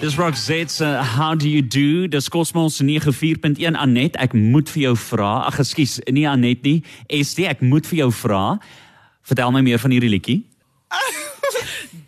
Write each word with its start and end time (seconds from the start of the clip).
Dis 0.00 0.16
Roxette 0.16 0.70
se 0.70 0.84
How 0.84 1.34
do 1.34 1.46
you 1.46 1.60
do? 1.60 2.06
Dis 2.08 2.30
Cosmos 2.30 2.80
94.1 2.80 3.76
Anet, 3.76 4.16
ek 4.16 4.32
moet 4.32 4.70
vir 4.72 4.86
jou 4.86 4.94
vra. 4.96 5.44
Ag 5.44 5.58
ekskuus, 5.60 5.98
nie 6.08 6.24
Anet 6.24 6.64
nie. 6.64 6.78
SD, 7.12 7.44
ek 7.50 7.60
moet 7.60 7.84
vir 7.84 8.06
jou 8.06 8.08
vra. 8.22 8.44
Vertel 9.28 9.52
my 9.52 9.60
meer 9.60 9.82
van 9.82 9.92
hierdie 9.92 10.08
liedjie 10.08 10.38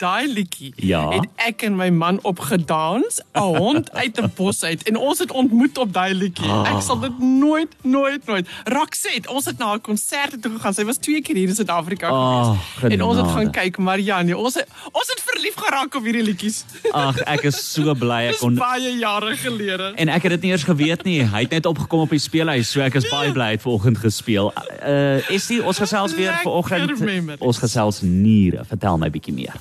daai 0.02 0.26
liedjie 0.32 0.72
ja. 0.76 1.02
het 1.14 1.28
ek 1.48 1.62
en 1.68 1.76
my 1.78 1.88
man 1.94 2.18
op 2.28 2.42
gedans, 2.48 3.20
'n 3.32 3.56
hond 3.56 3.92
uit 3.92 4.20
'n 4.20 4.32
bos 4.36 4.62
uit 4.62 4.82
en 4.88 4.96
ons 4.96 5.18
het 5.18 5.32
ontmoet 5.32 5.78
op 5.78 5.92
daai 5.92 6.14
liedjie. 6.14 6.50
Oh. 6.50 6.70
Ek 6.74 6.82
sal 6.82 6.98
dit 7.00 7.18
nooit 7.18 7.70
nooit 7.82 8.26
nooit. 8.26 8.48
Roxette, 8.64 9.30
ons 9.30 9.44
het 9.44 9.58
na 9.58 9.74
'n 9.74 9.80
konsert 9.80 10.42
toe 10.42 10.52
gegaan. 10.52 10.74
Sy 10.74 10.84
was 10.84 10.96
twee 10.96 11.22
keer 11.22 11.36
hier 11.36 11.48
in 11.48 11.54
Suid-Afrika 11.54 12.10
oh, 12.10 12.58
gewees. 12.74 12.98
En 12.98 13.02
ons 13.02 13.16
het 13.16 13.30
gaan 13.30 13.50
kyk 13.50 13.78
Marianne. 13.78 14.36
Ons 14.36 14.54
het 14.54 14.68
ons 14.92 15.08
het 15.14 15.22
verlief 15.24 15.54
geraak 15.56 15.94
op 15.94 16.04
hierdie 16.04 16.22
liedjies. 16.22 16.64
Ag, 16.92 17.18
ek 17.18 17.42
is 17.42 17.72
so 17.72 17.94
bly 17.94 18.22
ek 18.32 18.38
kon 18.38 18.54
baie 18.54 18.96
jare 18.98 19.36
gelede. 19.36 19.92
En 19.96 20.08
ek 20.08 20.22
het 20.22 20.30
dit 20.36 20.40
nie 20.40 20.50
eers 20.50 20.66
geweet 20.66 21.04
nie. 21.04 21.22
Hy 21.22 21.46
het 21.46 21.50
net 21.50 21.66
opgekom 21.66 22.06
op 22.06 22.10
die 22.10 22.22
speelhuis, 22.22 22.70
so 22.70 22.80
ek 22.80 22.94
is 22.94 23.08
baie 23.10 23.28
ja. 23.28 23.32
bly 23.32 23.50
hy 23.52 23.58
het 23.58 23.62
vanoggend 23.62 23.98
gespeel. 23.98 24.52
Uh 24.82 25.30
is 25.30 25.46
dit 25.46 25.62
ons 25.62 25.78
gesels 25.78 26.14
weer 26.14 26.34
vanoggend. 26.42 27.38
Ons 27.40 27.58
gesels 27.58 28.00
niere. 28.02 28.64
Vertel 28.64 28.98
my 28.98 29.10
bietjie 29.10 29.34
meer. 29.34 29.60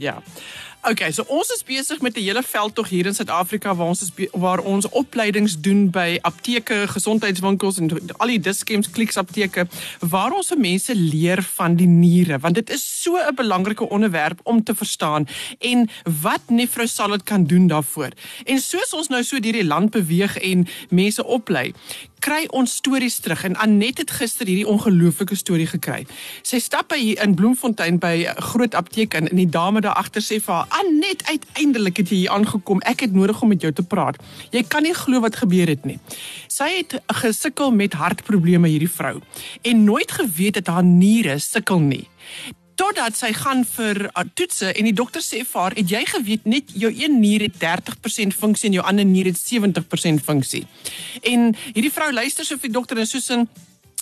Ja. 0.00 0.22
Okay, 0.80 1.10
so 1.12 1.26
ons 1.28 1.50
is 1.52 1.60
besig 1.60 2.00
met 2.00 2.16
'n 2.16 2.24
hele 2.24 2.42
veldtog 2.42 2.88
hier 2.88 3.06
in 3.06 3.14
Suid-Afrika 3.14 3.74
waar 3.74 3.86
ons 3.86 4.00
is 4.00 4.12
waar 4.32 4.58
ons 4.58 4.88
opleidings 4.88 5.60
doen 5.60 5.90
by 5.90 6.18
apteke, 6.22 6.88
gesondheidswinkels 6.88 7.78
en 7.78 7.90
al 8.16 8.26
die 8.26 8.40
diskems 8.40 8.90
kliks 8.90 9.16
apteke 9.16 9.66
waar 10.00 10.32
ons 10.32 10.52
mense 10.56 10.94
leer 10.94 11.42
van 11.42 11.76
die 11.76 11.86
niere 11.86 12.38
want 12.38 12.54
dit 12.54 12.70
is 12.70 13.02
so 13.02 13.16
'n 13.16 13.34
belangrike 13.34 13.88
onderwerp 13.88 14.40
om 14.42 14.62
te 14.64 14.74
verstaan 14.74 15.28
en 15.58 15.88
wat 16.22 16.40
Nefrosalad 16.48 17.22
kan 17.22 17.44
doen 17.44 17.66
daarvoor. 17.66 18.10
En 18.44 18.58
soos 18.58 18.92
ons 18.92 19.08
nou 19.08 19.22
so 19.22 19.38
deur 19.40 19.52
die 19.52 19.64
land 19.64 19.90
beweeg 19.90 20.38
en 20.38 20.66
mense 20.88 21.24
oplei, 21.24 21.74
kry 22.20 22.44
ons 22.56 22.74
stories 22.80 23.18
terug 23.24 23.44
en 23.48 23.56
Anet 23.56 23.98
het 24.02 24.12
gister 24.14 24.48
hierdie 24.48 24.68
ongelooflike 24.68 25.36
storie 25.38 25.66
gekry. 25.70 26.04
Sy 26.46 26.60
stap 26.62 26.90
by 26.92 26.98
hier 27.00 27.22
in 27.24 27.34
Bloemfontein 27.38 27.98
by 27.98 28.26
'n 28.28 28.42
groot 28.50 28.74
apteek 28.74 29.14
in 29.14 29.28
en 29.28 29.36
die 29.36 29.48
dame 29.48 29.80
daar 29.80 29.96
agter 29.96 30.22
sê 30.22 30.40
vir 30.40 30.54
haar: 30.54 30.66
"Anet, 30.68 31.24
uiteindelik 31.24 31.96
het 31.96 32.08
jy 32.10 32.16
hier 32.16 32.30
aangekom. 32.30 32.80
Ek 32.80 33.00
het 33.00 33.12
nodig 33.12 33.42
om 33.42 33.48
met 33.48 33.60
jou 33.60 33.72
te 33.72 33.82
praat. 33.82 34.16
Jy 34.50 34.62
kan 34.62 34.82
nie 34.82 34.94
glo 34.94 35.20
wat 35.20 35.36
gebeur 35.36 35.66
het 35.66 35.84
nie." 35.84 35.98
Sy 36.48 36.68
het 36.76 37.02
gesukkel 37.06 37.70
met 37.72 37.92
hartprobleme 37.92 38.68
hierdie 38.68 38.90
vrou 38.90 39.20
en 39.62 39.84
nooit 39.84 40.10
geweet 40.12 40.54
dat 40.54 40.66
haar 40.66 40.84
niere 40.84 41.38
sukkel 41.38 41.78
nie 41.78 42.08
totdat 42.80 43.16
sy 43.18 43.32
gaan 43.36 43.64
vir 43.76 44.06
uh, 44.08 44.24
toetse 44.34 44.70
en 44.72 44.86
die 44.88 44.96
dokter 44.96 45.20
sê 45.20 45.42
vir 45.44 45.60
haar, 45.60 45.74
"Het 45.76 45.90
jy 45.90 46.04
geweet 46.14 46.44
net 46.44 46.72
jou 46.72 46.92
een 46.92 47.20
nier 47.20 47.40
het 47.40 47.58
30% 47.60 48.34
funksie 48.34 48.68
en 48.68 48.78
jou 48.78 48.84
ander 48.86 49.04
nier 49.04 49.26
het 49.26 49.38
70% 49.38 50.24
funksie?" 50.24 50.66
En 51.22 51.54
hierdie 51.74 51.92
vrou 51.92 52.12
luister 52.12 52.44
so 52.44 52.56
vir 52.56 52.70
die 52.70 52.78
dokter 52.78 52.98
en 52.98 53.06
so 53.06 53.18
sin 53.18 53.48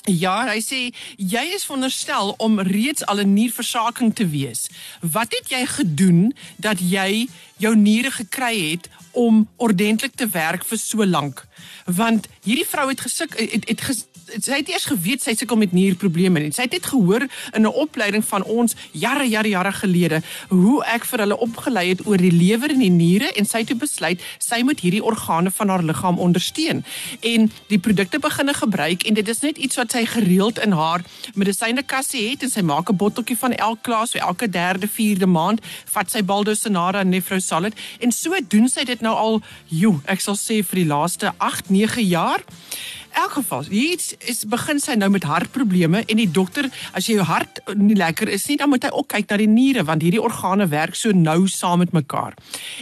Ja, 0.09 0.47
hy 0.49 0.61
sê 0.65 0.95
jy 1.17 1.43
is 1.53 1.67
veronderstel 1.69 2.35
om 2.39 2.61
reeds 2.61 3.05
al 3.07 3.21
'n 3.21 3.35
nierversaking 3.35 4.15
te 4.15 4.29
wees. 4.29 4.69
Wat 5.01 5.35
het 5.37 5.51
jy 5.51 5.67
gedoen 5.67 6.33
dat 6.57 6.79
jy 6.81 7.29
jou 7.57 7.77
niere 7.77 8.11
gekry 8.11 8.71
het 8.71 8.89
om 9.13 9.49
ordentlik 9.57 10.15
te 10.15 10.29
werk 10.29 10.65
vir 10.65 10.79
so 10.79 11.05
lank? 11.05 11.47
Want 11.85 12.27
hierdie 12.43 12.67
vrou 12.67 12.89
het 12.89 13.01
gesuk 13.01 13.39
het, 13.39 13.69
het 13.69 13.81
ges, 13.81 14.07
sy 14.37 14.61
het 14.61 14.69
eers 14.69 14.87
geweet 14.89 15.23
sy 15.23 15.35
sukkel 15.35 15.57
met 15.61 15.73
nierprobleme 15.73 16.43
en 16.45 16.53
sy 16.53 16.67
het 16.67 16.77
net 16.77 16.87
gehoor 16.87 17.27
in 17.55 17.63
'n 17.63 17.67
opleiding 17.67 18.25
van 18.25 18.43
ons 18.45 18.75
jare 18.93 19.25
jare 19.29 19.49
jare 19.49 19.73
gelede 19.73 20.23
hoe 20.49 20.85
ek 20.85 21.05
vir 21.05 21.19
hulle 21.19 21.39
opgelei 21.39 21.89
het 21.89 22.07
oor 22.07 22.17
die 22.17 22.33
lewer 22.33 22.71
en 22.71 22.79
die 22.79 22.91
niere 22.91 23.33
en 23.33 23.45
sy 23.45 23.59
het 23.65 23.79
besluit 23.79 24.21
sy 24.39 24.63
moet 24.63 24.81
hierdie 24.81 25.05
organe 25.05 25.51
van 25.51 25.69
haar 25.69 25.83
liggaam 25.83 26.19
ondersteun. 26.19 26.85
En 27.21 27.51
die 27.69 27.79
produkte 27.79 28.19
beginne 28.19 28.55
gebruik 28.55 29.03
en 29.03 29.15
dit 29.15 29.29
is 29.29 29.41
net 29.41 29.59
iets 29.59 29.77
wat 29.77 29.93
sy 29.93 30.05
gereeld 30.07 30.59
in 30.59 30.73
haar 30.73 31.05
medisynekassie 31.35 32.31
het 32.31 32.43
en 32.43 32.51
sy 32.51 32.63
maak 32.63 32.91
'n 32.91 32.97
botteltjie 32.97 33.39
van 33.39 33.55
elke 33.55 33.83
klas 33.83 34.11
vir 34.11 34.23
elke 34.23 34.49
derde 34.49 34.89
vierde 34.89 35.27
maand 35.27 35.61
vat 35.95 36.11
sy 36.11 36.23
Baldosinara 36.23 37.03
Nefrosalid 37.03 37.75
en 38.01 38.13
so 38.13 38.35
doen 38.49 38.69
sy 38.69 38.85
dit 38.85 39.01
nou 39.01 39.15
al 39.15 39.43
joe 39.67 40.01
ek 40.07 40.21
sal 40.21 40.37
sê 40.37 40.63
vir 40.65 40.83
die 40.83 40.91
laaste 40.93 41.33
8 41.39 41.71
9 41.71 42.03
jaar 42.09 42.43
elk 43.13 43.33
geval, 43.33 43.65
hier 43.71 44.01
is 44.31 44.45
begin 44.49 44.81
sy 44.81 44.95
nou 44.99 45.09
met 45.11 45.25
hartprobleme 45.29 46.03
en 46.05 46.21
die 46.21 46.29
dokter, 46.31 46.69
as 46.93 47.09
jy 47.09 47.19
jou 47.19 47.27
hart 47.29 47.61
nie 47.77 47.97
lekker 47.99 48.29
is 48.29 48.47
nie, 48.49 48.57
dan 48.61 48.71
moet 48.73 48.85
hy 48.85 48.91
ook 48.93 49.09
kyk 49.13 49.29
na 49.31 49.39
die 49.41 49.49
niere 49.51 49.85
want 49.89 50.03
hierdie 50.03 50.23
organe 50.23 50.69
werk 50.69 50.97
so 50.99 51.13
nou 51.17 51.47
saam 51.49 51.83
met 51.83 51.93
mekaar. 51.97 52.37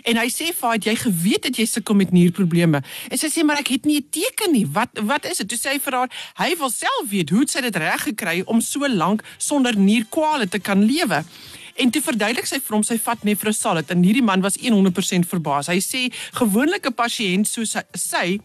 En 0.04 0.16
hy 0.20 0.26
sê 0.32 0.52
vir 0.52 0.68
haar, 0.68 0.80
jy 0.82 0.96
geweet 1.02 1.48
dat 1.48 1.58
jy 1.60 1.66
sukkel 1.68 1.98
met 1.98 2.14
nierprobleme. 2.14 2.82
En 3.10 3.20
sy 3.20 3.30
sê 3.32 3.44
maar 3.46 3.60
ek 3.60 3.74
het 3.74 3.84
nie 3.84 3.98
'n 4.00 4.08
teken 4.10 4.52
nie. 4.52 4.66
Wat 4.66 4.90
wat 5.02 5.26
is 5.26 5.38
dit? 5.38 5.48
Toe 5.48 5.58
sê 5.58 5.72
hy 5.74 5.78
vir 5.78 5.92
haar, 5.92 6.10
hy 6.36 6.56
wil 6.58 6.70
self 6.70 7.10
weet 7.10 7.30
hoe 7.30 7.44
sy 7.46 7.60
dit 7.60 7.76
reg 7.76 8.02
gekry 8.02 8.42
om 8.46 8.60
so 8.60 8.88
lank 8.88 9.22
sonder 9.38 9.76
nierkwale 9.76 10.48
te 10.48 10.58
kan 10.58 10.84
lewe. 10.84 11.24
En 11.76 11.90
te 11.90 12.00
verduidelik 12.00 12.46
sy 12.46 12.58
vir 12.60 12.74
hom 12.74 12.82
sy 12.82 12.96
vat 12.98 13.24
nefrosalid 13.24 13.90
en 13.90 14.02
hierdie 14.02 14.24
man 14.24 14.40
was 14.40 14.56
100% 14.56 15.28
verbaas. 15.28 15.68
Hy 15.68 15.80
sê 15.80 16.12
gewoonlik 16.32 16.86
'n 16.86 16.94
pasiënt 16.94 17.46
soos 17.46 17.70
sy, 17.70 17.82
sy 17.92 18.40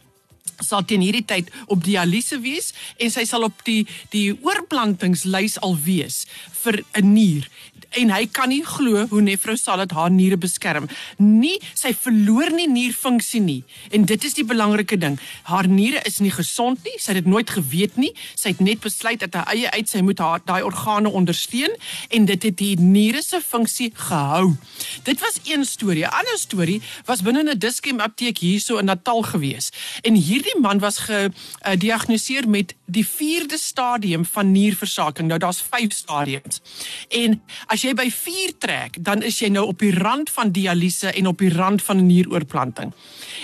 sal 0.60 0.86
teen 0.86 1.02
hierdie 1.02 1.26
tyd 1.26 1.52
op 1.68 1.84
dialyse 1.84 2.40
wees 2.40 2.74
en 2.98 3.12
sy 3.12 3.26
sal 3.26 3.44
op 3.44 3.64
die 3.64 3.86
die 4.10 4.32
oorplantingslys 4.42 5.60
al 5.62 5.78
wees 5.86 6.26
vir 6.64 6.84
'n 6.94 7.14
nier. 7.14 7.50
En 7.92 8.12
hy 8.14 8.24
kan 8.32 8.48
nie 8.52 8.62
glo 8.64 9.04
hoe 9.12 9.22
Nefrosalid 9.22 9.92
haar 9.92 10.12
niere 10.12 10.38
beskerm. 10.40 10.88
Nie 11.18 11.58
sy 11.76 11.92
verloor 11.92 12.54
nie 12.56 12.68
nierfunksie 12.72 13.42
nie. 13.44 13.64
En 13.92 14.06
dit 14.08 14.24
is 14.24 14.38
die 14.38 14.46
belangrike 14.48 14.96
ding. 14.98 15.18
Haar 15.44 15.68
niere 15.68 16.00
is 16.08 16.22
nie 16.24 16.32
gesond 16.32 16.80
nie. 16.88 16.96
Sy 16.96 17.12
het 17.12 17.24
dit 17.24 17.32
nooit 17.34 17.50
geweet 17.50 17.98
nie. 18.00 18.14
Sy 18.40 18.54
het 18.54 18.64
net 18.64 18.80
besluit 18.80 19.20
dat 19.20 19.36
haar 19.36 19.52
eie 19.52 19.72
uit 19.76 19.92
sy 19.92 20.00
moet 20.08 20.24
haar 20.24 20.40
daai 20.48 20.62
organe 20.64 21.12
ondersteun. 21.12 21.76
En 22.16 22.30
dit 22.30 22.48
het 22.48 22.58
die 22.58 22.80
niere 22.80 23.24
se 23.26 23.42
funksie 23.44 23.92
gehou. 23.94 24.56
Dit 25.04 25.20
was 25.20 25.42
een 25.44 25.66
storie. 25.66 26.06
'n 26.06 26.16
ander 26.16 26.40
storie 26.40 26.82
was 27.06 27.22
binne 27.22 27.44
'n 27.44 27.60
Dischem 27.60 28.00
apteek 28.00 28.38
hierso 28.38 28.78
in 28.78 28.86
Natal 28.86 29.22
gewees. 29.22 29.70
En 30.02 30.16
hierdie 30.16 30.51
man 30.60 30.80
was 30.80 30.98
gediagnoseer 31.08 32.50
met 32.50 32.76
die 32.86 33.06
4de 33.08 33.58
stadium 33.58 34.26
van 34.26 34.52
nierversaking 34.52 35.28
nou 35.28 35.40
daar's 35.40 35.62
5 35.62 35.94
stadiums 35.94 36.62
en 37.10 37.42
as 37.68 37.84
jy 37.86 37.94
by 37.98 38.10
4 38.12 38.58
trek, 38.62 38.98
dan 39.00 39.24
is 39.26 39.40
jy 39.42 39.50
nou 39.54 39.66
op 39.72 39.82
die 39.82 39.94
rand 39.96 40.30
van 40.34 40.52
dialyse 40.54 41.12
en 41.12 41.30
op 41.32 41.42
die 41.42 41.52
rand 41.54 41.82
van 41.82 41.98
'n 41.98 42.06
nieroorplanting. 42.06 42.94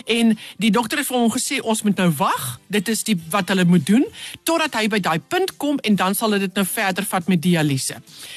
En 0.06 0.38
die 0.57 0.72
dokter 0.72 0.97
het 0.97 1.07
vir 1.07 1.17
hom 1.17 1.31
gesê 1.31 1.62
ons 1.62 1.81
moet 1.81 1.97
nou 1.97 2.12
wag. 2.17 2.59
Dit 2.67 2.88
is 2.88 3.03
die 3.03 3.17
wat 3.29 3.47
hulle 3.50 3.66
moet 3.66 3.85
doen 3.85 4.06
totdat 4.44 4.73
hy 4.75 4.88
by 4.88 5.00
daai 5.00 5.19
punt 5.19 5.57
kom 5.57 5.79
en 5.79 5.96
dan 5.96 6.16
sal 6.16 6.31
hulle 6.31 6.40
dit 6.40 6.53
nou 6.53 6.66
verder 6.66 7.06
vat 7.06 7.28
met 7.28 7.41
dialyse. 7.41 7.96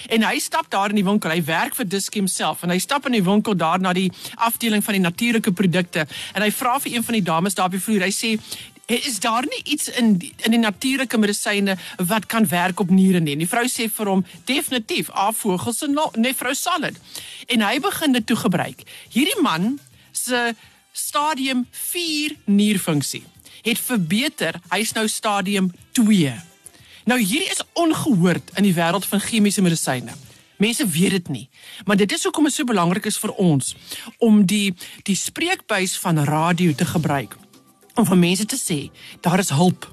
En 0.08 0.22
hy 0.22 0.38
stap 0.38 0.70
daar 0.70 0.88
in 0.88 0.94
die 0.94 1.04
winkel. 1.04 1.30
Hy 1.30 1.44
werk 1.44 1.74
vir 1.74 1.88
Dischem 1.88 2.26
self 2.26 2.62
en 2.62 2.70
hy 2.70 2.78
stap 2.78 3.06
in 3.06 3.12
die 3.12 3.22
winkel 3.22 3.56
daar 3.56 3.80
na 3.80 3.92
die 3.92 4.10
afdeling 4.34 4.84
van 4.84 4.92
die 4.92 5.02
natuurlike 5.02 5.52
produkte 5.52 6.06
en 6.34 6.42
hy 6.42 6.50
vra 6.50 6.78
vir 6.78 6.92
een 6.92 7.04
van 7.04 7.14
die 7.14 7.22
dames 7.22 7.54
daar 7.54 7.66
op 7.66 7.72
die 7.72 7.80
vloer. 7.80 8.00
Hy 8.00 8.10
sê 8.12 8.38
is 8.98 9.20
daar 9.20 9.42
nie 9.42 9.72
iets 9.72 9.88
in 9.88 10.32
in 10.36 10.50
die 10.50 10.58
natuurlike 10.58 11.18
medisyne 11.18 11.76
wat 11.96 12.26
kan 12.26 12.48
werk 12.48 12.80
op 12.80 12.90
niere 12.90 13.20
nie. 13.20 13.36
Die 13.36 13.48
vrou 13.48 13.66
sê 13.68 13.86
vir 13.92 14.06
hom 14.10 14.24
definitief 14.44 15.10
afvogels 15.10 15.82
en 15.86 15.98
nefrosalid. 16.18 16.98
En 17.46 17.62
hy 17.62 17.78
begin 17.80 18.12
dit 18.12 18.26
toe 18.26 18.36
gebruik. 18.36 18.82
Hierdie 19.08 19.40
man 19.42 19.78
se 20.12 20.54
stadium 20.92 21.66
4 21.70 22.36
nierfunksie 22.44 23.22
het 23.62 23.78
verbeter. 23.78 24.58
Hy's 24.68 24.92
nou 24.92 25.06
stadium 25.08 25.70
2. 25.92 26.34
Nou 27.04 27.20
hierdie 27.20 27.50
is 27.50 27.62
ongehoord 27.72 28.50
in 28.56 28.66
die 28.66 28.74
wêreld 28.74 29.06
van 29.06 29.20
chemiese 29.20 29.62
medisyne. 29.62 30.16
Mense 30.60 30.86
weet 30.86 31.10
dit 31.10 31.28
nie, 31.28 31.46
maar 31.84 31.96
dit 31.96 32.12
is 32.12 32.24
hoekom 32.24 32.44
dit 32.44 32.54
so 32.54 32.64
belangrik 32.68 33.06
is 33.08 33.16
vir 33.18 33.32
ons 33.40 33.76
om 34.18 34.42
die 34.46 34.74
die 35.08 35.16
spreekbuis 35.16 35.96
van 36.02 36.24
radio 36.24 36.74
te 36.74 36.84
gebruik 36.84 37.38
om 38.00 38.08
vir 38.08 38.20
mense 38.20 38.46
te 38.48 38.58
sê 38.58 38.80
daar 39.24 39.42
is 39.42 39.52
hulp. 39.54 39.88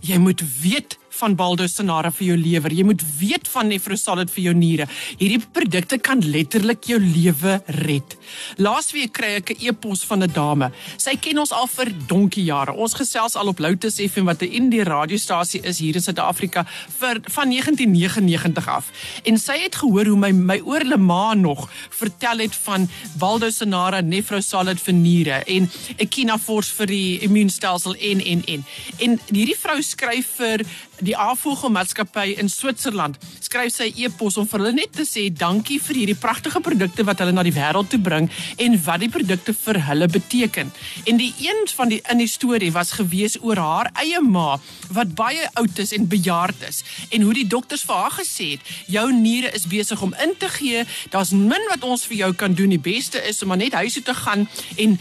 Jy 0.00 0.18
moet 0.22 0.42
weet 0.62 0.97
van 1.18 1.34
Baldosinara 1.38 2.10
vir 2.14 2.26
jou 2.30 2.36
lewer. 2.38 2.72
Jy 2.72 2.84
moet 2.88 3.02
weet 3.18 3.48
van 3.52 3.68
Nefrosalid 3.68 4.30
vir 4.30 4.44
jou 4.48 4.54
niere. 4.54 4.86
Hierdie 5.18 5.40
produkte 5.52 5.98
kan 5.98 6.22
letterlik 6.24 6.88
jou 6.90 6.98
lewe 7.02 7.58
red. 7.82 8.16
Laasweek 8.56 9.12
kry 9.12 9.34
ek 9.38 9.50
'n 9.50 9.66
e-pos 9.68 10.04
van 10.04 10.22
'n 10.22 10.32
dame. 10.32 10.70
Sy 10.96 11.16
ken 11.16 11.38
ons 11.38 11.52
al 11.52 11.66
vir 11.66 11.92
donkie 12.06 12.44
jare. 12.44 12.72
Ons 12.72 12.94
gesels 12.94 13.36
al 13.36 13.48
op 13.48 13.58
Lotus 13.58 13.98
FM 13.98 14.24
wat 14.24 14.42
'n 14.42 14.52
indie 14.52 14.84
radiostasie 14.84 15.60
is 15.62 15.78
hier 15.78 15.94
in 15.94 16.02
Suid-Afrika 16.02 16.66
vir 16.98 17.20
van 17.22 17.48
1999 17.48 18.68
af. 18.68 18.90
En 19.24 19.38
sy 19.38 19.58
het 19.62 19.76
gehoor 19.76 20.06
hoe 20.06 20.16
my 20.16 20.32
my 20.32 20.60
oorle 20.64 20.96
ma 20.96 21.34
nog 21.34 21.68
vertel 21.90 22.38
het 22.38 22.54
van 22.54 22.88
Baldosinara 23.18 24.00
Nefrosalid 24.00 24.80
vir 24.80 24.94
niere 24.94 25.42
en 25.46 25.70
Ekinafors 25.96 26.68
vir 26.68 26.86
die 26.86 27.18
immuunstelsel 27.20 27.94
en 27.94 28.20
en 28.24 28.44
en. 28.44 28.64
En 28.98 29.20
hierdie 29.30 29.56
vrou 29.58 29.82
skryf 29.82 30.26
vir 30.38 30.64
die 31.04 31.16
afvoermaatskappy 31.16 32.34
in 32.40 32.48
Switserland 32.50 33.18
skryf 33.44 33.72
sy 33.74 33.88
e-pos 34.02 34.36
om 34.40 34.46
vir 34.48 34.62
hulle 34.62 34.74
net 34.80 34.92
te 34.96 35.06
sê 35.06 35.28
dankie 35.30 35.78
vir 35.82 36.00
hierdie 36.00 36.18
pragtige 36.18 36.60
produkte 36.64 37.04
wat 37.06 37.22
hulle 37.22 37.34
na 37.36 37.44
die 37.46 37.54
wêreld 37.54 37.90
toe 37.92 38.00
bring 38.02 38.28
en 38.58 38.76
wat 38.86 39.02
die 39.04 39.10
produkte 39.12 39.54
vir 39.56 39.80
hulle 39.88 40.08
beteken. 40.10 40.72
En 41.06 41.20
die 41.20 41.30
een 41.44 41.64
van 41.76 41.92
die 41.92 42.00
in 42.10 42.22
die 42.22 42.30
storie 42.30 42.72
was 42.74 42.94
gewees 42.98 43.38
oor 43.42 43.60
haar 43.62 43.92
eie 44.02 44.20
ma 44.24 44.58
wat 44.94 45.14
baie 45.18 45.46
oud 45.60 45.78
is 45.78 45.94
en 45.96 46.08
bejaard 46.10 46.66
is 46.68 46.82
en 47.14 47.26
hoe 47.26 47.36
die 47.36 47.46
dokters 47.46 47.84
vir 47.88 48.02
haar 48.02 48.16
gesê 48.18 48.50
het 48.56 48.72
jou 48.90 49.06
niere 49.12 49.52
is 49.56 49.68
besig 49.70 50.02
om 50.02 50.14
in 50.22 50.34
te 50.38 50.48
gee, 50.58 50.84
daar's 51.12 51.32
min 51.32 51.64
wat 51.70 51.84
ons 51.86 52.06
vir 52.08 52.22
jou 52.22 52.32
kan 52.34 52.54
doen. 52.54 52.72
Die 52.74 52.82
beste 52.82 53.20
is 53.28 53.42
om 53.42 53.54
net 53.58 53.76
huis 53.78 53.98
toe 53.98 54.04
te 54.10 54.14
gaan 54.14 54.46
en 54.76 54.98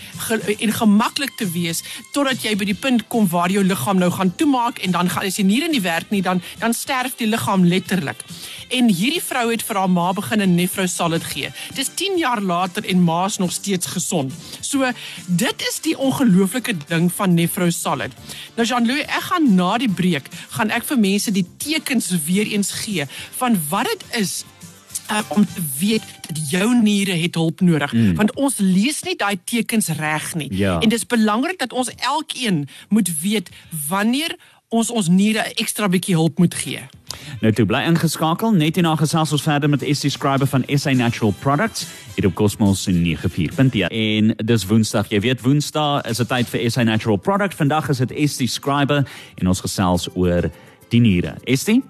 en 0.58 0.74
gemaklik 0.74 1.36
te 1.38 1.48
wees 1.52 1.84
totdat 2.14 2.44
jy 2.44 2.56
by 2.60 2.68
die 2.70 2.78
punt 2.78 3.08
kom 3.12 3.28
waar 3.32 3.52
jou 3.52 3.64
liggaam 3.66 4.00
nou 4.02 4.12
gaan 4.14 4.34
toemaak 4.36 4.82
en 4.86 4.94
dan 4.96 5.10
gaan 5.12 5.28
as 5.28 5.40
die 5.40 5.46
niere 5.48 5.70
nie 5.72 5.82
werk 5.88 6.12
nie 6.14 6.22
dan 6.22 6.42
dan 6.60 6.74
sterf 6.74 7.16
die 7.20 7.30
liggaam 7.32 7.66
letterlik. 7.66 8.24
En 8.70 8.90
hierdie 8.92 9.24
vrou 9.24 9.46
het 9.52 9.64
vir 9.64 9.80
haar 9.80 9.92
ma 9.92 10.12
begin 10.14 10.42
'n 10.44 10.56
nefrosalid 10.56 11.24
gee. 11.24 11.50
Dis 11.76 11.90
10 11.96 12.18
jaar 12.18 12.42
later 12.42 12.84
en 12.86 13.02
ma's 13.02 13.38
nog 13.38 13.52
steeds 13.52 13.88
gesond. 13.96 14.34
So 14.62 14.92
dit 15.28 15.62
is 15.70 15.80
die 15.82 15.98
ongelooflike 15.98 16.76
ding 16.88 17.12
van 17.14 17.34
nefrosalid. 17.34 18.12
Nou 18.56 18.68
Jean-Louis, 18.68 19.06
ek 19.06 19.26
gaan 19.32 19.56
na 19.56 19.78
die 19.78 19.92
breek 19.92 20.28
gaan 20.50 20.70
ek 20.70 20.84
vir 20.84 21.00
mense 21.00 21.32
die 21.32 21.46
tekens 21.58 22.12
weer 22.26 22.48
eens 22.48 22.72
gee 22.84 23.06
van 23.38 23.58
wat 23.70 23.88
dit 23.92 24.04
is 24.22 24.44
uh, 25.12 25.20
om 25.28 25.46
te 25.46 25.62
weet 25.80 26.04
dat 26.28 26.50
jou 26.50 26.76
niere 26.82 27.12
het 27.12 27.36
hulp 27.36 27.62
nodig 27.62 27.94
mm. 27.94 28.16
want 28.16 28.34
ons 28.36 28.58
lees 28.58 29.02
nie 29.08 29.16
daai 29.16 29.38
tekens 29.44 29.88
reg 30.00 30.34
nie 30.36 30.50
ja. 30.56 30.78
en 30.80 30.90
dis 30.90 31.06
belangrik 31.06 31.60
dat 31.60 31.74
ons 31.74 31.92
elkeen 31.96 32.66
moet 32.90 33.12
weet 33.22 33.50
wanneer 33.88 34.36
ons 34.70 34.90
ons 34.92 35.08
niere 35.08 35.44
'n 35.48 35.54
ekstra 35.56 35.88
bietjie 35.88 36.16
hulp 36.16 36.38
moet 36.38 36.54
gee. 36.54 36.82
Nou 37.42 37.52
toe 37.54 37.66
bly 37.66 37.84
ingeskakel 37.88 38.52
net 38.52 38.76
hierna 38.76 38.96
gesels 38.96 39.32
ons 39.32 39.42
verder 39.42 39.70
met 39.70 39.80
SC 39.82 40.10
Scriber 40.10 40.48
van 40.48 40.64
SA 40.68 40.92
Natural 40.92 41.34
Products 41.40 41.86
hier 42.16 42.26
op 42.26 42.34
Cosmos 42.36 42.88
94.1 42.88 43.88
en 43.90 44.36
dis 44.46 44.66
Woensdag 44.66 45.10
jy 45.10 45.20
weet 45.20 45.42
Woensdag 45.42 46.06
is 46.06 46.20
'n 46.20 46.26
tyd 46.26 46.50
vir 46.50 46.72
SA 46.72 46.84
Natural 46.84 47.18
Product 47.18 47.56
vandag 47.56 47.90
is 47.90 47.98
dit 47.98 48.30
SC 48.30 48.48
Scriber 48.48 49.08
en 49.36 49.48
ons 49.48 49.62
gesels 49.62 50.10
oor 50.16 50.52
die 50.90 51.00
niere. 51.00 51.36
SC 51.46 51.82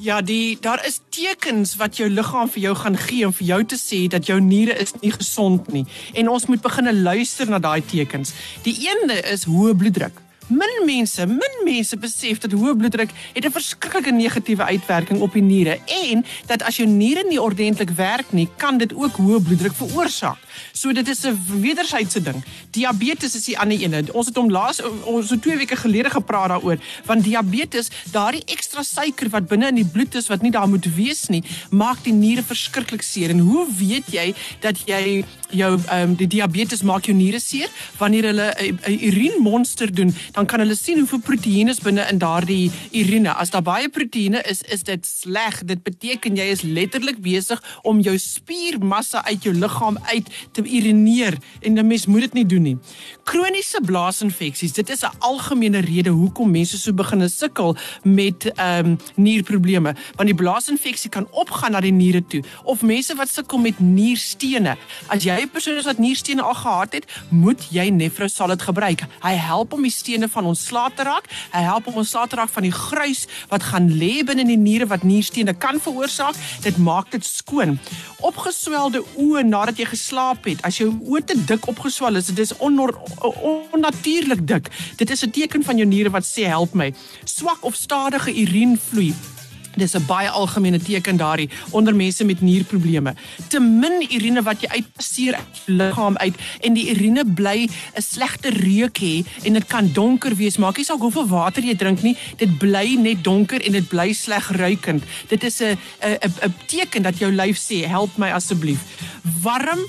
Ja, 0.00 0.20
die 0.20 0.58
daar 0.60 0.86
is 0.86 1.00
tekens 1.10 1.76
wat 1.76 1.96
jou 1.96 2.10
liggaam 2.10 2.48
vir 2.48 2.62
jou 2.62 2.74
gaan 2.74 2.96
gee 2.96 3.26
om 3.26 3.32
vir 3.32 3.46
jou 3.46 3.64
te 3.64 3.76
sê 3.76 4.08
dat 4.08 4.26
jou 4.26 4.40
niere 4.40 4.78
is 4.78 4.92
nie 5.00 5.12
gesond 5.12 5.72
nie 5.72 5.86
en 6.14 6.28
ons 6.28 6.46
moet 6.46 6.60
begine 6.62 6.94
luister 6.94 7.48
na 7.48 7.58
daai 7.58 7.82
tekens. 7.86 8.32
Die 8.62 8.88
een 8.88 9.10
is 9.24 9.44
hoë 9.44 9.74
bloeddruk. 9.74 10.27
Min 10.48 10.86
mense, 10.86 11.26
min 11.26 11.56
mense 11.64 11.96
besef 12.00 12.38
dat 12.40 12.54
hoë 12.56 12.72
bloeddruk 12.80 13.10
het 13.34 13.44
'n 13.44 13.52
verskriklike 13.52 14.12
negatiewe 14.12 14.64
uitwerking 14.64 15.20
op 15.20 15.32
die 15.32 15.42
niere 15.42 15.78
en 15.86 16.24
dat 16.46 16.62
as 16.62 16.76
jou 16.76 16.88
niere 16.88 17.24
nie 17.28 17.40
ordentlik 17.40 17.90
werk 17.90 18.32
nie, 18.32 18.48
kan 18.56 18.78
dit 18.78 18.94
ook 18.94 19.16
hoë 19.16 19.40
bloeddruk 19.44 19.74
veroorsaak. 19.74 20.38
So 20.72 20.92
dit 20.92 21.08
is 21.08 21.24
'n 21.26 21.60
wederwysige 21.60 22.22
ding. 22.22 22.44
Diabetes 22.70 23.34
is 23.34 23.44
die 23.44 23.58
ander 23.58 23.82
een. 23.82 24.12
Ons 24.12 24.26
het 24.26 24.36
hom 24.36 24.50
laas 24.50 24.80
ons 25.04 25.28
so 25.28 25.38
2 25.38 25.56
weke 25.56 25.76
gelede 25.76 26.10
gepraat 26.10 26.48
daaroor, 26.48 26.78
want 27.04 27.24
diabetes, 27.24 27.90
daardie 28.10 28.42
ekstra 28.46 28.82
suiker 28.82 29.28
wat 29.28 29.48
binne 29.48 29.68
in 29.68 29.74
die 29.74 29.84
bloed 29.92 30.14
is 30.14 30.28
wat 30.28 30.42
nie 30.42 30.50
daar 30.50 30.68
moet 30.68 30.94
wees 30.94 31.26
nie, 31.28 31.42
maak 31.70 32.04
die 32.04 32.12
niere 32.12 32.42
verskriklik 32.42 33.02
seer. 33.02 33.30
En 33.30 33.38
hoe 33.38 33.66
weet 33.78 34.06
jy 34.10 34.34
dat 34.60 34.76
jy 34.86 35.24
jou 35.50 35.78
ehm 35.88 36.08
um, 36.08 36.14
die 36.14 36.26
diabetes 36.26 36.82
maak 36.82 37.04
jou 37.04 37.16
niere 37.16 37.40
seer 37.40 37.68
wanneer 37.98 38.24
hulle 38.24 38.54
'n 38.86 38.98
urinemonster 39.00 39.94
doen? 39.94 40.14
Dan 40.38 40.46
kan 40.46 40.62
hulle 40.62 40.76
sien 40.78 41.00
hoeveel 41.00 41.22
proteïene 41.26 41.72
is 41.74 41.80
binne 41.82 42.04
in 42.12 42.20
daardie 42.22 42.70
urine. 42.94 43.32
As 43.42 43.50
daar 43.50 43.64
baie 43.66 43.88
proteïene 43.90 44.38
is, 44.46 44.60
is 44.70 44.84
dit 44.86 45.06
sleg. 45.06 45.56
Dit 45.66 45.82
beteken 45.82 46.38
jy 46.38 46.46
is 46.52 46.62
letterlik 46.62 47.18
besig 47.24 47.58
om 47.82 47.98
jou 48.06 48.14
spiermassa 48.22 49.24
uit 49.26 49.48
jou 49.48 49.54
liggaam 49.56 49.98
uit 50.12 50.28
te 50.54 50.62
urineer 50.62 51.38
en 51.66 51.78
'n 51.78 51.86
mens 51.86 52.06
moet 52.06 52.20
dit 52.20 52.34
nie 52.38 52.46
doen 52.46 52.62
nie. 52.62 52.76
Kroniese 53.24 53.80
blaasinfeksies, 53.82 54.72
dit 54.72 54.90
is 54.90 55.02
'n 55.02 55.18
algemene 55.18 55.80
rede 55.80 56.10
hoekom 56.10 56.50
mense 56.50 56.78
so 56.78 56.92
begin 56.92 57.28
sukkel 57.28 57.76
met 58.02 58.52
ehm 58.54 58.86
um, 58.86 58.98
nierprobleme, 59.16 59.94
want 60.16 60.28
die 60.28 60.34
blaasinfeksie 60.34 61.10
kan 61.10 61.26
opgaan 61.30 61.72
na 61.72 61.80
die 61.80 61.92
niere 61.92 62.22
toe 62.26 62.42
of 62.64 62.82
mense 62.82 63.14
wat 63.14 63.28
sukkel 63.28 63.58
met 63.58 63.80
nierstene. 63.80 64.76
As 65.08 65.24
jy 65.24 65.42
'n 65.42 65.50
persoon 65.50 65.76
is 65.76 65.84
wat 65.84 65.98
nierstene 65.98 66.42
al 66.42 66.54
gehad 66.54 66.92
het, 66.92 67.06
moet 67.28 67.66
jy 67.70 67.88
Nefrosalid 67.88 68.62
gebruik. 68.62 69.02
Hy 69.22 69.34
help 69.34 69.72
om 69.72 69.82
die 69.82 69.90
stene 69.90 70.27
van 70.32 70.44
ontslae 70.44 70.90
te 70.94 71.06
raak. 71.08 71.28
Hy 71.52 71.62
help 71.66 71.86
om 71.86 72.00
ontslae 72.02 72.28
te 72.28 72.36
raak 72.36 72.52
van 72.54 72.66
die 72.66 72.74
gruis 72.74 73.26
wat 73.48 73.62
gaan 73.70 73.88
lê 74.00 74.24
binne 74.26 74.44
in 74.44 74.52
die 74.52 74.60
niere 74.60 74.86
wat 74.86 75.06
nierstene 75.06 75.54
kan 75.54 75.80
veroorsaak. 75.80 76.36
Dit 76.64 76.78
maak 76.78 77.10
dit 77.14 77.24
skoon. 77.24 77.78
Opgeswelde 78.20 79.04
oë 79.16 79.44
nadat 79.46 79.78
jy 79.78 79.88
geslaap 79.92 80.44
het, 80.50 80.62
as 80.66 80.78
jou 80.80 80.90
oë 81.06 81.24
te 81.24 81.38
dik 81.48 81.68
opgeswel 81.70 82.18
is, 82.20 82.30
dit 82.32 82.38
is 82.44 82.54
onnatuurlik 82.58 84.46
dik. 84.46 84.70
Dit 84.96 85.10
is 85.10 85.24
'n 85.24 85.30
teken 85.30 85.64
van 85.64 85.76
jou 85.76 85.86
niere 85.86 86.10
wat 86.10 86.24
sê 86.24 86.46
help 86.46 86.74
my. 86.74 86.92
Swak 87.24 87.64
of 87.64 87.74
stadige 87.74 88.34
urinevloei 88.34 89.14
Dis 89.76 89.94
'n 89.94 90.06
baie 90.06 90.28
algemene 90.28 90.78
teken 90.78 91.16
daarin 91.16 91.50
onder 91.70 91.94
mense 91.94 92.24
met 92.24 92.40
nierprobleme. 92.40 93.14
Te 93.48 93.60
min 93.60 94.06
urine 94.10 94.42
wat 94.42 94.60
jy 94.60 94.68
uitpasseer 94.68 95.34
uit 95.34 95.62
liggaam 95.66 96.16
uit 96.16 96.34
en 96.60 96.72
die 96.72 96.90
urine 96.90 97.24
bly 97.24 97.68
'n 97.94 98.02
slegte 98.02 98.48
reuk 98.48 98.98
hê 98.98 99.24
en 99.42 99.52
dit 99.52 99.66
kan 99.66 99.92
donker 99.92 100.34
wees. 100.34 100.56
Maak 100.56 100.76
nie 100.76 100.84
saak 100.84 101.00
hoeveel 101.00 101.28
water 101.28 101.62
jy 101.62 101.76
drink 101.76 102.02
nie, 102.02 102.16
dit 102.36 102.58
bly 102.58 102.96
net 102.98 103.24
donker 103.24 103.60
en 103.64 103.72
dit 103.72 103.88
bly 103.88 104.12
sleg 104.12 104.50
ruikend. 104.50 105.02
Dit 105.28 105.44
is 105.44 105.60
'n 105.60 105.78
'n 106.02 106.18
'n 106.42 106.54
teken 106.66 107.02
dat 107.02 107.18
jou 107.18 107.32
lyf 107.32 107.58
sê, 107.58 107.86
"Help 107.86 108.16
my 108.16 108.30
asseblief." 108.30 108.80
Warm 109.42 109.80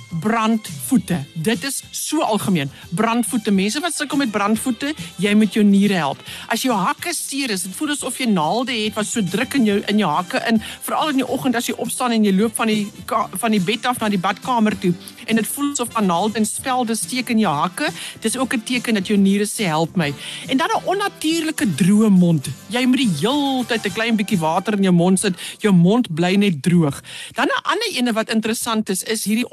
brandvoete. 0.90 1.24
Dit 1.34 1.64
is 1.64 1.84
so 1.92 2.22
algemeen. 2.22 2.70
Brandvoete. 2.90 3.52
Mense 3.52 3.80
wat 3.80 3.94
sukkel 3.94 4.18
met 4.18 4.32
brandvoete, 4.32 4.94
jy 5.22 5.34
moet 5.38 5.54
jou 5.54 5.64
niere 5.66 5.94
help. 5.94 6.22
As 6.50 6.64
jou 6.66 6.74
hakke 6.74 7.14
seer 7.14 7.54
is, 7.54 7.64
dit 7.68 7.76
voel 7.78 7.94
asof 7.94 8.18
jy 8.18 8.26
naalde 8.30 8.74
het 8.74 8.96
wat 8.98 9.06
so 9.06 9.22
druk 9.22 9.54
in 9.60 9.68
jou 9.68 9.78
in 9.88 10.02
jou 10.02 10.10
hakke 10.10 10.42
in, 10.50 10.58
veral 10.86 11.14
in 11.14 11.22
die 11.22 11.28
oggend 11.28 11.56
as 11.56 11.70
jy 11.70 11.76
opstaan 11.78 12.16
en 12.16 12.26
jy 12.26 12.34
loop 12.34 12.56
van 12.58 12.72
die 12.72 12.88
van 13.10 13.54
die 13.54 13.62
bed 13.62 13.86
af 13.86 14.02
na 14.02 14.10
die 14.10 14.22
badkamer 14.22 14.78
toe 14.82 14.94
en 15.30 15.38
dit 15.38 15.48
voel 15.54 15.72
asof 15.76 15.94
anaal 16.00 16.32
en 16.34 16.46
spelde 16.46 16.96
steek 16.98 17.30
in 17.30 17.44
jou 17.44 17.54
hakke. 17.54 17.92
Dis 18.22 18.38
ook 18.38 18.54
'n 18.54 18.64
teken 18.64 18.94
dat 18.94 19.08
jou 19.08 19.18
niere 19.18 19.46
sê 19.46 19.70
help 19.70 19.96
my. 19.96 20.14
En 20.48 20.58
dan 20.58 20.70
'n 20.74 20.86
onnatuurlike 20.86 21.76
droë 21.76 22.10
mond. 22.10 22.50
Jy 22.68 22.86
moet 22.86 22.98
die 22.98 23.14
heeltyd 23.22 23.86
'n 23.86 23.94
klein 23.94 24.16
bietjie 24.16 24.40
water 24.40 24.74
in 24.74 24.84
jou 24.84 24.94
mond 24.94 25.20
sit. 25.20 25.34
Jou 25.60 25.74
mond 25.74 26.14
bly 26.14 26.36
net 26.36 26.64
droog. 26.64 27.02
Dan 27.34 27.46
'n 27.46 27.62
ander 27.62 27.90
ene 27.94 28.14
wat 28.14 28.30
interessant 28.30 28.90
is, 28.90 29.04
is 29.04 29.24
hierdie 29.24 29.46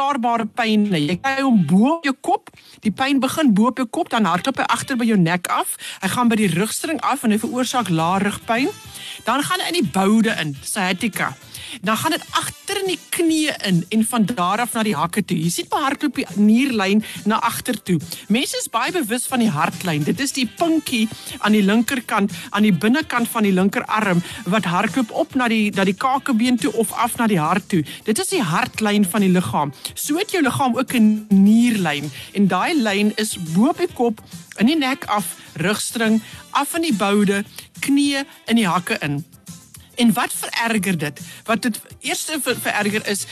onverklaarbare 0.00 0.46
pyn. 0.56 0.88
Jy 0.94 1.18
kry 1.20 1.42
hom 1.42 1.60
bo 1.66 1.96
op 1.96 2.04
jou 2.04 2.14
kop. 2.20 2.50
Die 2.84 2.92
pyn 2.92 3.20
begin 3.20 3.52
bo 3.54 3.68
op 3.70 3.78
jou 3.78 3.86
kop, 3.88 4.10
dan 4.10 4.24
hardloop 4.24 4.62
hy 4.62 4.66
agter 4.72 4.96
by 4.96 5.04
jou 5.08 5.18
nek 5.20 5.48
af. 5.52 5.76
Hy 6.00 6.08
gaan 6.14 6.32
by 6.32 6.40
die 6.40 6.50
rugstring 6.54 7.00
af 7.04 7.24
en 7.24 7.34
hy 7.34 7.40
veroorsaak 7.42 7.92
lae 7.92 8.24
rugpyn. 8.24 8.72
Dan 9.26 9.44
gaan 9.44 9.60
hy 9.60 9.72
in 9.72 9.80
die 9.82 9.90
boude 9.92 10.34
in, 10.40 10.56
sciatica 10.64 11.34
dan 11.82 11.96
gaan 11.96 12.10
dit 12.10 12.24
agter 12.30 12.80
in 12.82 12.86
die 12.92 12.98
knie 13.10 13.50
in 13.66 13.84
en 13.88 14.04
van 14.06 14.26
daar 14.26 14.60
af 14.60 14.72
na 14.72 14.82
die 14.86 14.94
hakke 14.96 15.24
toe. 15.24 15.38
Jy 15.38 15.50
sien 15.50 15.68
by 15.70 15.82
hardloop 15.84 16.20
die 16.20 16.26
nierlyn 16.36 17.04
na 17.24 17.40
agter 17.46 17.78
toe. 17.82 17.98
Mense 18.28 18.58
is 18.60 18.68
baie 18.72 18.92
bewus 18.94 19.26
van 19.30 19.42
die 19.44 19.50
hartlyn. 19.50 20.04
Dit 20.06 20.20
is 20.20 20.32
die 20.36 20.46
pinkie 20.46 21.08
aan 21.38 21.56
die 21.56 21.64
linkerkant, 21.64 22.32
aan 22.50 22.66
die 22.66 22.74
binnekant 22.74 23.28
van 23.28 23.46
die 23.46 23.54
linkerarm 23.54 24.22
wat 24.50 24.68
hardloop 24.70 25.14
op 25.24 25.34
na 25.34 25.48
die 25.48 25.70
na 25.74 25.84
die 25.84 25.96
kakebeen 25.96 26.58
toe 26.60 26.72
of 26.80 26.92
af 26.92 27.16
na 27.18 27.26
die 27.30 27.40
hart 27.40 27.68
toe. 27.68 27.82
Dit 28.04 28.18
is 28.18 28.32
die 28.34 28.42
hartlyn 28.42 29.04
van 29.04 29.26
die 29.26 29.32
liggaam. 29.32 29.74
So 29.94 30.18
het 30.18 30.30
jou 30.34 30.42
liggaam 30.42 30.76
ook 30.78 30.94
'n 30.94 31.26
nierlyn 31.28 32.10
en 32.32 32.46
daai 32.46 32.74
lyn 32.74 33.12
is 33.16 33.36
bo 33.54 33.68
op 33.68 33.78
die 33.78 33.92
kop 33.94 34.22
in 34.58 34.66
die 34.66 34.76
nek 34.76 35.04
af, 35.04 35.36
rugstring, 35.54 36.20
af 36.50 36.74
in 36.74 36.82
die 36.82 36.96
boude, 36.96 37.44
knie 37.80 38.24
in 38.46 38.56
die 38.56 38.68
hakke 38.68 38.98
in. 39.00 39.24
En 40.00 40.12
wat 40.12 40.32
vererger 40.32 40.98
dit? 40.98 41.20
Wat 41.44 41.62
dit 41.62 41.80
eerste 42.00 42.38
vererger 42.42 43.06
is 43.06 43.26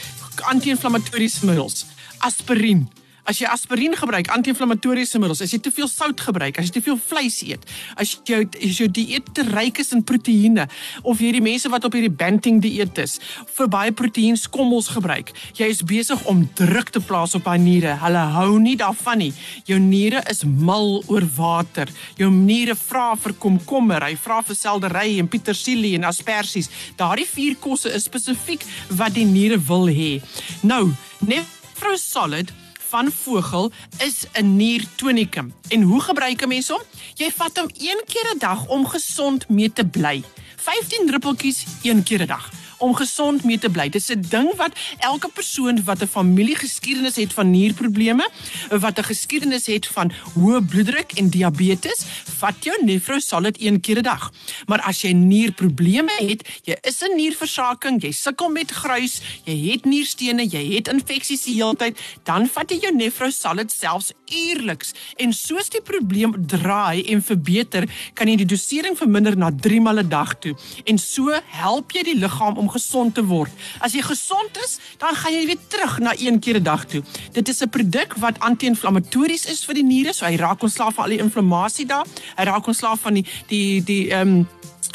anti-inflammatoriese 0.45 1.45
middels, 1.45 1.85
aspirien. 2.17 2.85
As 3.27 3.39
jy 3.41 3.47
aspirien 3.51 3.95
gebruik, 3.97 4.29
anti-inflammatoriese 4.33 5.19
middels, 5.21 5.41
as 5.43 5.53
jy 5.53 5.59
te 5.63 5.71
veel 5.73 5.89
sout 5.91 6.21
gebruik, 6.23 6.59
as 6.59 6.69
jy 6.69 6.77
te 6.77 6.83
veel 6.85 6.99
vleis 7.09 7.39
eet, 7.45 7.65
as 7.99 8.15
jy 8.27 8.41
as 8.47 8.79
jou 8.79 8.87
dieet 8.91 9.27
te 9.35 9.43
ryk 9.47 9.81
is 9.83 9.91
in 9.95 10.03
proteïene 10.05 10.65
of 11.03 11.19
hierdie 11.21 11.43
mense 11.43 11.69
wat 11.71 11.85
op 11.87 11.97
hierdie 11.97 12.13
banting 12.13 12.61
dieet 12.63 12.97
is, 13.01 13.17
vir 13.57 13.69
baie 13.71 13.93
proteïen 13.95 14.39
skommels 14.39 14.89
gebruik, 14.95 15.33
jy 15.59 15.69
is 15.71 15.83
besig 15.85 16.23
om 16.31 16.45
druk 16.57 16.93
te 16.95 17.01
plaas 17.03 17.35
op 17.37 17.49
haar 17.49 17.59
niere. 17.61 17.97
Hulle 18.03 18.23
hou 18.37 18.59
nie 18.61 18.77
daarvan 18.79 19.19
nie. 19.23 19.31
Jou 19.67 19.79
niere 19.81 20.23
is 20.31 20.43
mal 20.45 20.99
oor 21.11 21.25
water. 21.35 21.91
Jou 22.19 22.29
niere 22.33 22.75
vra 22.79 23.11
vir 23.19 23.35
komkommer, 23.41 24.05
hy 24.05 24.15
vra 24.19 24.39
vir 24.45 24.57
seldery 24.57 25.19
en 25.19 25.29
petersilie 25.31 25.95
en 25.97 26.07
asperges. 26.09 26.71
Daardie 26.99 27.27
vier 27.29 27.59
kosse 27.61 27.91
is 27.95 28.07
spesifiek 28.09 28.65
wat 28.99 29.15
die 29.17 29.27
niere 29.27 29.59
wil 29.69 29.89
hê. 29.91 30.17
Nou, 30.63 30.87
net 31.27 31.57
vrou 31.79 31.95
solid 31.99 32.51
van 32.89 33.11
Vogel 33.11 33.71
is 33.97 34.25
'n 34.33 34.55
niertonikum. 34.55 35.53
En 35.67 35.81
hoe 35.81 36.01
gebruik 36.01 36.41
'n 36.41 36.47
mens 36.47 36.67
hom? 36.67 36.81
Jy 37.13 37.31
vat 37.35 37.57
hom 37.57 37.69
een 37.77 38.01
keer 38.05 38.33
'n 38.33 38.37
dag 38.37 38.67
om 38.67 38.87
gesond 38.87 39.49
mee 39.49 39.73
te 39.73 39.85
bly. 39.85 40.23
15 40.55 41.05
druppeltjies 41.05 41.65
een 41.83 42.03
keer 42.03 42.21
'n 42.21 42.27
dag 42.27 42.58
om 42.79 42.95
gesond 42.95 43.43
mee 43.43 43.59
te 43.59 43.69
bly. 43.69 43.89
Dit 43.89 44.01
is 44.01 44.09
'n 44.09 44.25
ding 44.29 44.55
wat 44.55 44.73
elke 44.99 45.29
persoon 45.29 45.83
wat 45.83 46.01
'n 46.01 46.07
familiegeskiedenis 46.07 47.15
het 47.15 47.33
van 47.33 47.51
nierprobleme, 47.51 48.29
wat 48.69 48.99
'n 48.99 49.03
geskiedenis 49.03 49.65
het 49.65 49.87
van 49.87 50.11
hoë 50.33 50.61
bloeddruk 50.61 51.11
en 51.11 51.29
diabetes, 51.29 52.05
vat 52.39 52.55
jou 52.63 52.77
Nefrosolid 52.83 53.61
een 53.61 53.79
keer 53.79 53.97
'n 53.97 54.01
dag. 54.03 54.31
Maar 54.65 54.81
as 54.81 55.01
jy 55.01 55.11
nierprobleme 55.11 56.11
het, 56.17 56.47
jy 56.63 56.77
is 56.81 57.01
'n 57.01 57.15
nierversaking, 57.15 58.01
jy 58.01 58.11
sukkel 58.11 58.49
met 58.49 58.71
gruis, 58.71 59.21
jy 59.43 59.71
het 59.71 59.85
nierstene, 59.85 60.47
jy 60.47 60.75
het 60.75 60.87
infeksies 60.87 61.43
die 61.43 61.53
hele 61.53 61.75
tyd, 61.75 61.99
dan 62.23 62.47
vat 62.47 62.69
jy 62.71 62.79
jou 62.79 62.95
Nefrosolid 62.95 63.71
selfs 63.71 64.11
uierliks. 64.25 64.93
En 65.15 65.33
soos 65.33 65.69
die 65.69 65.81
probleem 65.81 66.47
draai 66.47 67.03
en 67.03 67.23
verbeter, 67.23 67.89
kan 68.13 68.27
jy 68.27 68.35
die 68.35 68.45
dosering 68.45 68.97
verminder 68.97 69.37
na 69.37 69.51
3 69.51 69.81
maal 69.81 69.99
'n 69.99 70.09
dag 70.09 70.35
toe. 70.39 70.55
En 70.85 70.97
so 70.97 71.31
help 71.45 71.91
jy 71.91 72.03
die 72.03 72.19
liggaam 72.19 72.57
om 72.57 72.68
gesond 72.69 73.15
te 73.15 73.23
word. 73.25 73.51
As 73.79 73.93
jy 73.93 74.01
gesond 74.01 74.57
is, 74.63 74.79
dan 74.97 75.15
gaan 75.15 75.33
jy 75.33 75.45
weer 75.45 75.61
terug 75.67 75.99
na 75.99 76.13
een 76.17 76.39
keer 76.39 76.59
'n 76.59 76.63
dag 76.63 76.85
toe. 76.85 77.03
Dit 77.31 77.47
is 77.47 77.61
'n 77.61 77.69
produk 77.69 78.13
wat 78.17 78.39
anti-inflammatories 78.39 79.45
is 79.45 79.65
vir 79.65 79.73
die 79.73 79.83
niere, 79.83 80.13
so 80.13 80.25
hy 80.25 80.35
raak 80.35 80.61
ontslaaf 80.61 80.93
van 80.93 81.03
al 81.03 81.09
die 81.09 81.23
inflammasie 81.23 81.85
daar. 81.85 82.05
Hy 82.35 82.43
raak 82.43 82.67
ontslaaf 82.67 82.99
van 82.99 83.13
die 83.13 83.25
die 83.47 83.83
die 83.83 84.11
ehm 84.11 84.27
um, 84.27 84.47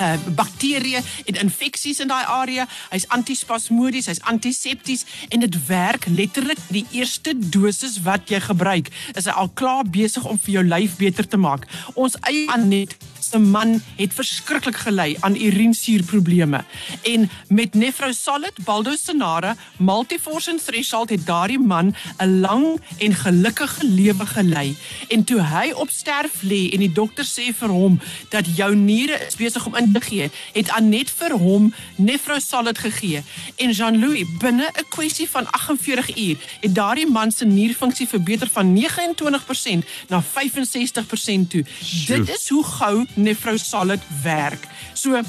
uh 0.02 0.16
bakterieë 0.34 1.02
en 1.30 1.40
infeksies 1.44 2.00
in 2.00 2.08
daai 2.08 2.24
area. 2.24 2.66
Hy's 2.90 3.06
antispasmodies, 3.14 4.08
hy's 4.10 4.22
antisepties 4.30 5.04
en 5.28 5.44
dit 5.44 5.58
werk 5.68 6.06
letterlik 6.08 6.60
die 6.68 6.86
eerste 6.90 7.34
dosis 7.34 8.00
wat 8.02 8.30
jy 8.30 8.40
gebruik. 8.40 8.90
Is 9.14 9.28
hy 9.28 9.34
al 9.36 9.50
klaar 9.54 9.84
besig 9.84 10.24
om 10.24 10.38
vir 10.38 10.58
jou 10.58 10.64
lyf 10.66 10.96
beter 11.00 11.28
te 11.28 11.40
maak. 11.40 11.68
Ons 11.94 12.18
eie 12.28 12.46
Anet 12.54 12.96
se 13.24 13.38
man 13.38 13.78
het 13.96 14.12
verskriklik 14.14 14.76
gely 14.84 15.16
aan 15.24 15.36
urinesuurprobleme 15.36 16.60
en 17.02 17.30
met 17.48 17.74
Nefrosolid, 17.74 18.64
Baldosinara, 18.64 19.54
Multiforce 19.76 20.54
Threshold 20.64 21.10
het 21.10 21.26
daardie 21.26 21.58
man 21.58 21.94
'n 22.18 22.40
lang 22.40 22.80
en 22.98 23.14
gelukkige 23.14 23.84
lewe 23.86 24.26
gelei. 24.26 24.76
En 25.08 25.24
toe 25.24 25.40
hy 25.40 25.72
op 25.72 25.90
sterf 25.90 26.42
lê 26.42 26.70
en 26.72 26.78
die 26.78 26.92
dokter 26.92 27.24
sê 27.24 27.54
vir 27.54 27.68
hom 27.68 28.00
dat 28.28 28.56
jou 28.56 28.74
niere 28.74 29.26
is 29.26 29.36
besig 29.36 29.66
om 29.66 29.74
in 29.84 29.92
te 29.92 30.00
gee, 30.00 30.30
het 30.52 30.70
Anet 30.70 31.10
vir 31.10 31.36
hom 31.38 31.70
Nefrosolid 31.96 32.78
gegee. 32.78 33.22
En 33.56 33.70
Jean-Louis 33.70 34.26
binne 34.38 34.70
'n 34.72 34.88
kwessie 34.88 35.28
van 35.30 35.50
48 35.50 36.16
uur 36.16 36.36
het 36.60 36.74
daardie 36.74 37.10
man 37.10 37.30
se 37.30 37.44
nierfunksie 37.44 38.08
verbeter 38.08 38.48
van 38.52 38.72
29% 38.72 39.84
na 40.08 40.22
65% 40.22 41.50
toe. 41.50 41.64
Sjoe. 41.82 42.16
Dit 42.16 42.28
is 42.36 42.48
hoe 42.48 42.64
gou 42.64 43.06
Nefrosolid 43.14 44.02
werk. 44.22 44.62
So 44.94 45.22